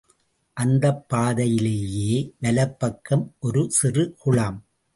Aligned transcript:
அந்தப் 0.53 1.09
பாதையிலேயே 1.09 2.33
வலப்பக்கம் 2.39 3.35
ஒரு 3.39 3.71
சிறுகுளம். 3.71 4.59